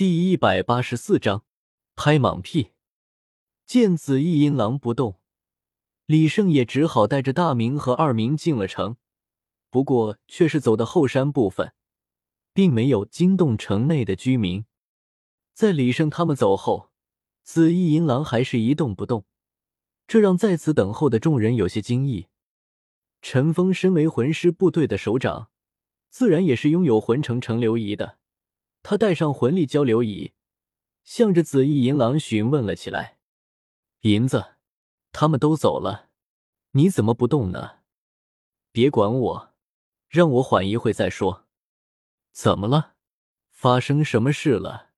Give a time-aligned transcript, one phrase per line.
[0.00, 1.44] 第一百八十四章
[1.94, 2.70] 拍马屁。
[3.66, 5.20] 见紫翼银狼不动，
[6.06, 8.96] 李胜也只好带着大明和二明进了城。
[9.68, 11.74] 不过却是走的后山部分，
[12.54, 14.64] 并没有惊动城内的居民。
[15.52, 16.88] 在李胜他们走后，
[17.42, 19.26] 紫翼银狼还是一动不动，
[20.06, 22.28] 这让在此等候的众人有些惊异。
[23.20, 25.50] 陈峰身为魂师部队的首长，
[26.08, 28.19] 自然也是拥有魂城城流仪的。
[28.82, 30.32] 他带上魂力交流仪，
[31.04, 33.18] 向着紫翼银狼询问了起来
[34.02, 34.56] ：“银子，
[35.12, 36.08] 他们都走了，
[36.72, 37.80] 你怎么不动呢？
[38.72, 39.54] 别管我，
[40.08, 41.46] 让我缓一会再说。
[42.32, 42.94] 怎么了？
[43.50, 44.90] 发生什么事了？”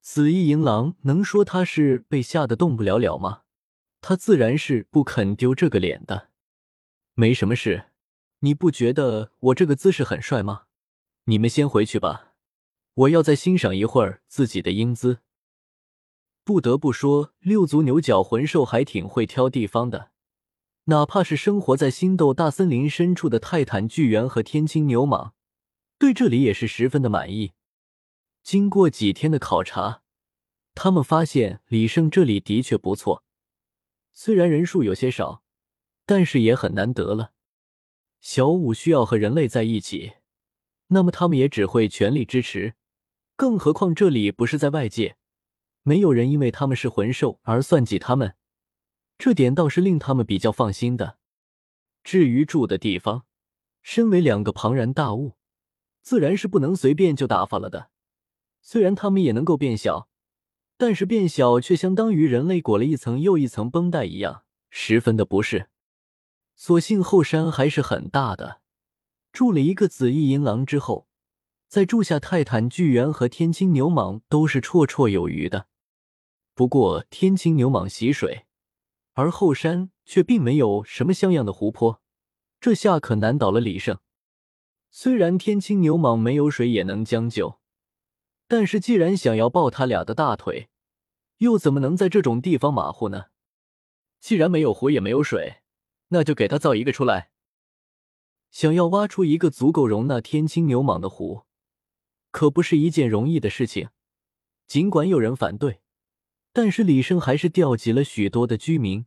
[0.00, 3.42] 紫翼银狼能说他是被吓得动不了了吗？
[4.00, 6.30] 他自然是不肯丢这个脸的。
[7.14, 7.90] 没什么事，
[8.40, 10.66] 你不觉得我这个姿势很帅吗？
[11.24, 12.27] 你们先回去吧。
[12.98, 15.20] 我要再欣赏一会儿自己的英姿。
[16.42, 20.10] 不得不说，六足牛角魂兽还挺会挑地方的。
[20.86, 25.32] 哪怕是生活在星斗大森林深处的泰坦巨猿和天青牛蟒，
[25.96, 27.52] 对这里也是十分的满意。
[28.42, 30.02] 经过几天的考察，
[30.74, 33.22] 他们发现李胜这里的确不错。
[34.12, 35.44] 虽然人数有些少，
[36.04, 37.32] 但是也很难得了。
[38.20, 40.14] 小五需要和人类在一起，
[40.88, 42.74] 那么他们也只会全力支持。
[43.38, 45.16] 更何况这里不是在外界，
[45.84, 48.34] 没有人因为他们是魂兽而算计他们，
[49.16, 51.18] 这点倒是令他们比较放心的。
[52.02, 53.26] 至于住的地方，
[53.80, 55.36] 身为两个庞然大物，
[56.02, 57.90] 自然是不能随便就打发了的。
[58.60, 60.08] 虽然他们也能够变小，
[60.76, 65.68] 但是变小却相当于人类裹了一层又一层绷带一样，十分的不适。
[66.56, 68.62] 所幸后山还是很大的，
[69.30, 71.07] 住了一个紫翼银狼之后。
[71.68, 75.66] 在住下泰坦巨猿和天青牛蟒都是绰绰有余的。
[76.54, 78.46] 不过天青牛蟒喜水，
[79.12, 82.00] 而后山却并没有什么像样的湖泊，
[82.58, 83.98] 这下可难倒了李胜。
[84.90, 87.60] 虽然天青牛蟒没有水也能将就，
[88.46, 90.70] 但是既然想要抱他俩的大腿，
[91.36, 93.26] 又怎么能在这种地方马虎呢？
[94.18, 95.56] 既然没有湖也没有水，
[96.08, 97.30] 那就给他造一个出来。
[98.50, 101.44] 想要挖出一个足够容纳天青牛蟒的湖。
[102.30, 103.90] 可不是一件容易的事情。
[104.66, 105.80] 尽管有人反对，
[106.52, 109.06] 但是李胜还是调集了许多的居民，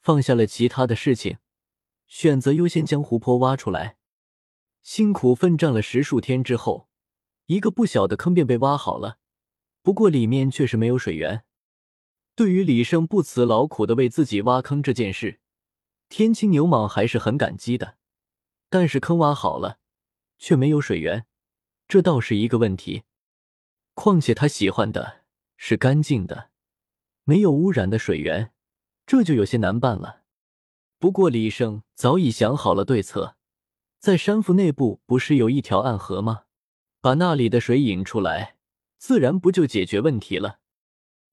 [0.00, 1.38] 放下了其他的事情，
[2.06, 3.96] 选择优先将湖泊挖出来。
[4.82, 6.88] 辛苦奋战了十数天之后，
[7.46, 9.18] 一个不小的坑便被挖好了。
[9.82, 11.44] 不过里面却是没有水源。
[12.34, 15.40] 对于李胜不辞劳苦的为自己挖坑这件事，
[16.08, 17.96] 天青牛蟒还是很感激的。
[18.68, 19.78] 但是坑挖好了，
[20.36, 21.26] 却没有水源。
[21.86, 23.02] 这倒是一个问题，
[23.94, 25.22] 况且他喜欢的
[25.56, 26.50] 是干净的、
[27.24, 28.52] 没有污染的水源，
[29.06, 30.22] 这就有些难办了。
[30.98, 33.36] 不过李胜早已想好了对策，
[33.98, 36.44] 在山腹内部不是有一条暗河吗？
[37.00, 38.56] 把那里的水引出来，
[38.96, 40.60] 自然不就解决问题了。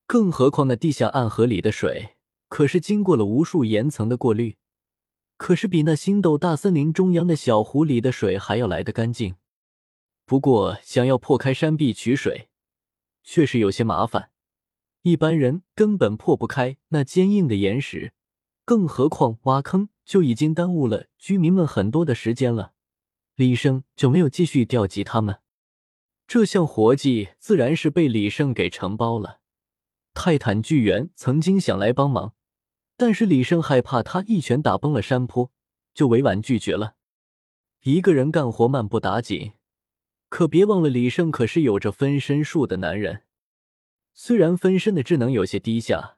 [0.06, 2.18] 更何况那地下暗河里的水
[2.50, 4.58] 可是经过了无数岩层的过滤，
[5.38, 9.36] 可是比那星斗大森林中央的小湖里的水还要来得干净。
[10.32, 12.48] 不过，想要破开山壁取水，
[13.22, 14.32] 确实有些麻烦。
[15.02, 18.14] 一般人根本破不开那坚硬的岩石，
[18.64, 22.72] 更何况挖坑就已经耽误了居民们很多的时间了。
[23.36, 25.42] 李胜就没有继续调集他们，
[26.26, 29.42] 这项活计自然是被李胜给承包了。
[30.14, 32.36] 泰坦巨猿曾经想来帮忙，
[32.96, 35.52] 但是李胜害怕他一拳打崩了山坡，
[35.94, 36.96] 就委婉拒绝了。
[37.82, 39.52] 一个人干活慢不打紧。
[40.32, 43.24] 可别忘了，李胜可是有着分身术的男人。
[44.14, 46.18] 虽然分身的智能有些低下，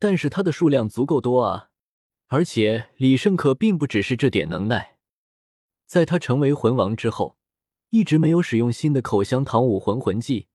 [0.00, 1.70] 但是他的数量足够多啊！
[2.26, 4.98] 而且李胜可并不只是这点能耐。
[5.86, 7.38] 在他成为魂王之后，
[7.90, 10.48] 一直没有使用新的口香糖武魂魂技，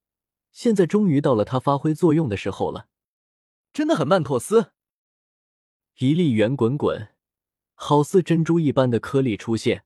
[0.51, 2.89] 现在终于到了他发挥作用的时候了。
[3.71, 4.73] 真的很曼妥思。
[5.99, 7.07] 一粒圆滚滚、
[7.73, 9.85] 好似珍珠一般的颗粒出现，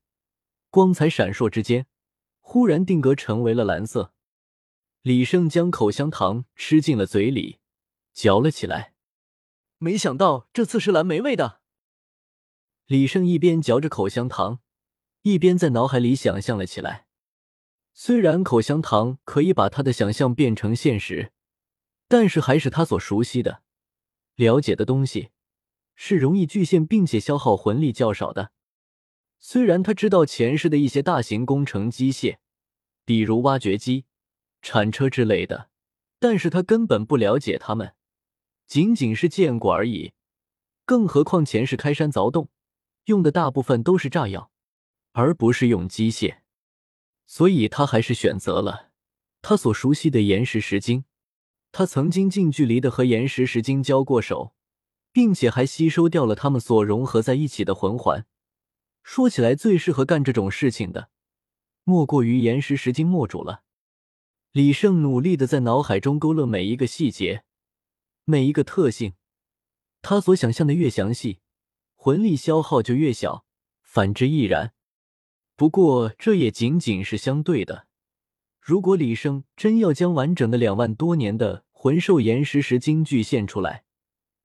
[0.72, 1.86] 光彩闪烁之间。
[2.54, 4.12] 忽然定格成为了蓝色，
[5.04, 7.60] 李胜将口香糖吃进了嘴里，
[8.12, 8.94] 嚼了起来。
[9.78, 11.62] 没想到这次是蓝莓味的。
[12.88, 14.60] 李胜一边嚼着口香糖，
[15.22, 17.08] 一边在脑海里想象了起来。
[17.94, 21.32] 虽然口香糖可以把他的想象变成现实，
[22.10, 23.64] 但是还是他所熟悉的、
[24.36, 25.30] 了解的东西，
[25.96, 28.52] 是容易巨现并且消耗魂力较少的。
[29.40, 32.40] 虽然他知道前世的一些大型工程机械，
[33.12, 34.06] 比如挖掘机、
[34.62, 35.68] 铲车之类的，
[36.18, 37.94] 但是他根本不了解他们，
[38.68, 40.14] 仅仅是见过而已。
[40.86, 42.48] 更何况前世开山凿洞
[43.08, 44.50] 用的大部分都是炸药，
[45.12, 46.38] 而不是用机械，
[47.28, 48.92] 所以他还是选择了
[49.42, 51.04] 他所熟悉的岩石石晶。
[51.74, 54.56] 他曾经近距离的和岩石石晶交过手，
[55.12, 58.26] 并且还吸收掉了他们所融合在一起的魂环。
[59.04, 61.10] 说起来，最适合干这种事情的，
[61.92, 63.64] 莫过于岩石石晶墨主了。
[64.54, 67.44] 李胜努力的在脑海中勾勒每一个细节，
[68.24, 69.16] 每一个特性。
[70.02, 71.40] 他所想象的越详细，
[71.96, 73.46] 魂力消耗就越小，
[73.82, 74.72] 反之亦然。
[75.58, 77.88] 不过这也仅仅是相对的。
[78.62, 83.84] 如果李胜真要将完整的两万多年的魂兽岩石石晶具现出来，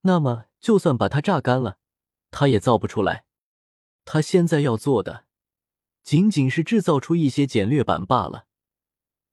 [0.00, 1.78] 那么就算把它榨干了，
[2.32, 3.24] 他也造不出来。
[4.04, 5.26] 他现在要做的，
[6.06, 8.46] 仅仅是制造出一些简略版罢了。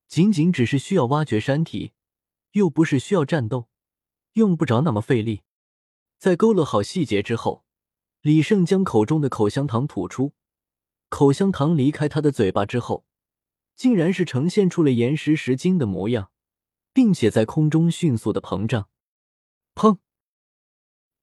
[0.07, 1.91] 仅仅只是需要挖掘山体，
[2.53, 3.69] 又不是需要战斗，
[4.31, 5.43] 用不着那么费力。
[6.17, 7.63] 在勾勒好细节之后，
[8.21, 10.33] 李胜将口中的口香糖吐出。
[11.09, 13.05] 口香糖离开他的嘴巴之后，
[13.75, 16.31] 竟然是呈现出了岩石石晶的模样，
[16.91, 18.89] 并且在空中迅速的膨胀。
[19.75, 19.99] 砰！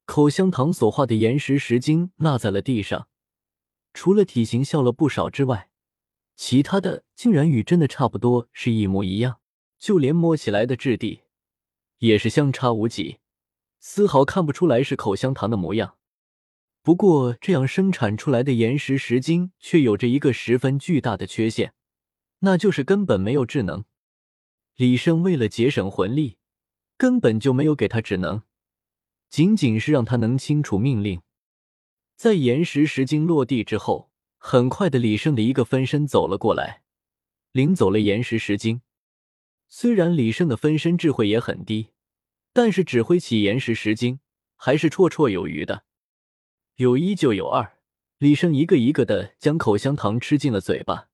[0.05, 3.09] 口香糖所化的岩石石晶落在了地上，
[3.93, 5.69] 除了体型小了不少之外。
[6.37, 9.41] 其他的竟然与真的差不多，是一模一样，
[9.79, 11.21] 就连摸起来的质地
[11.99, 13.19] 也是相差无几，
[13.79, 15.99] 丝毫看不出来是口香糖的模样。
[16.81, 21.75] 不过，这样生产出来的岩石石晶却有着一个十分巨大的缺陷，
[22.39, 23.85] 那就是根本没有智能。
[24.77, 26.39] 李胜为了节省魂力，
[26.97, 28.45] 根本就没有给他智能，
[29.29, 31.21] 仅仅是让他能清楚命令。
[32.21, 34.11] 在岩石石晶落地之后。
[34.37, 36.83] 很快的，李胜的一个分身走了过来，
[37.53, 38.83] 领走了岩石石晶。
[39.71, 41.93] 虽然李胜的分身智慧也很低，
[42.53, 44.21] 但是指挥起岩石石晶
[44.55, 45.85] 还是绰绰有余的。
[46.75, 47.79] 有一就有二，
[48.19, 51.09] 李胜一个一个的将口香糖吃进了嘴巴。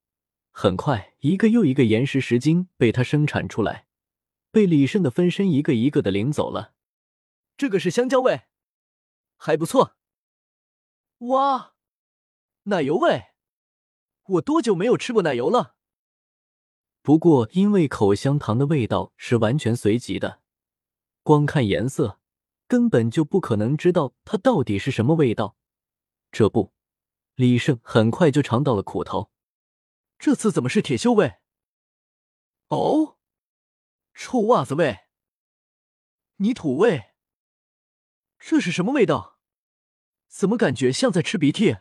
[0.51, 3.87] 很快，一个又一个岩石石晶被他生产出来，
[4.51, 6.75] 被李胜的分身一个一个的领走了。
[7.57, 8.41] 这个是香蕉味，
[9.37, 9.93] 还不错。
[11.19, 11.75] 哇！
[12.65, 13.29] 奶油味，
[14.25, 15.77] 我多久没有吃过奶油了？
[17.01, 20.43] 不过因为口香糖的味道是完全随机的，
[21.23, 22.21] 光看颜色
[22.67, 25.57] 根本就不可能知道它到底是什么味道。
[26.31, 26.75] 这不，
[27.35, 29.31] 李胜很快就尝到了苦头。
[30.19, 31.37] 这次怎么是铁锈味？
[32.69, 33.17] 哦，
[34.13, 35.07] 臭袜子味，
[36.37, 37.15] 泥土味，
[38.39, 39.36] 这是什么味道？
[40.29, 41.77] 怎么感觉像在吃鼻涕？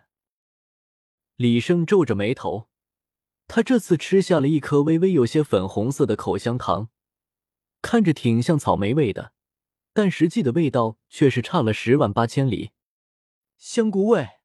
[1.35, 2.69] 李胜皱着眉头，
[3.47, 6.89] 他这次吃下了一颗微微有些粉红色的口香糖，
[7.81, 9.33] 看着挺像草莓味的，
[9.91, 12.71] 但实际的味道却是差了十万八千里。
[13.57, 14.39] 香菇味，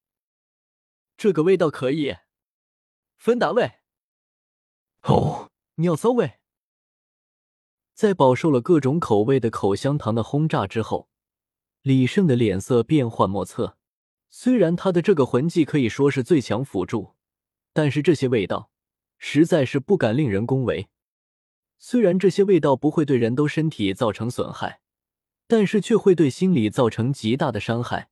[1.16, 2.16] 这个味道可以。
[3.16, 3.80] 芬达味，
[5.02, 6.40] 哦，尿骚味。
[7.92, 11.10] 在饱受了各种口味的口香糖的轰炸之后，
[11.82, 13.76] 李胜的脸色变幻莫测。
[14.30, 17.14] 虽然他的这个魂技可以说是最强辅助，
[17.72, 18.70] 但是这些味道
[19.18, 20.88] 实在是不敢令人恭维。
[21.78, 24.80] 虽然这些味道不会对人都身体造成损害，
[25.46, 28.10] 但是却会对心理造成极大的伤害。